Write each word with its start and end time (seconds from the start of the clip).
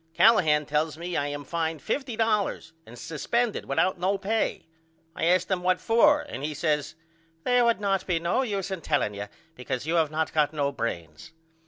Callahan 0.15 0.65
tells 0.65 0.97
me 0.97 1.15
I 1.15 1.27
am 1.27 1.43
fined 1.43 1.79
$50.00 1.79 2.71
and 2.87 2.97
suspended 2.97 3.65
without 3.65 3.99
no 3.99 4.17
pay. 4.17 4.65
I 5.15 5.25
asked 5.25 5.51
him 5.51 5.61
What 5.61 5.79
for 5.79 6.21
and 6.21 6.43
he 6.43 6.55
says 6.55 6.95
They 7.43 7.61
would 7.61 7.79
not 7.79 8.07
be 8.07 8.17
no 8.17 8.41
use 8.41 8.71
in 8.71 8.81
telling 8.81 9.13
you 9.13 9.27
because 9.53 9.85
you 9.85 9.93
have 9.97 10.09
not 10.09 10.33
got 10.33 10.53
no 10.53 10.71
brains. 10.71 11.33